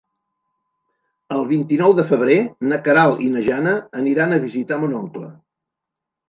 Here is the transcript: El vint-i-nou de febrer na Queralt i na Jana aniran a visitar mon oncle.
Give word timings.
El 1.35 1.43
vint-i-nou 1.51 1.93
de 1.99 2.05
febrer 2.11 2.37
na 2.71 2.79
Queralt 2.87 3.21
i 3.27 3.29
na 3.35 3.45
Jana 3.49 3.75
aniran 4.01 4.33
a 4.33 4.41
visitar 4.49 4.81
mon 4.87 4.99
oncle. 5.03 5.29